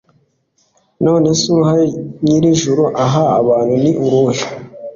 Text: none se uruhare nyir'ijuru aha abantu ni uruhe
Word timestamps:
none 1.05 1.27
se 1.39 1.45
uruhare 1.53 1.85
nyir'ijuru 2.23 2.83
aha 3.03 3.23
abantu 3.39 3.73
ni 3.83 3.91
uruhe 4.05 4.45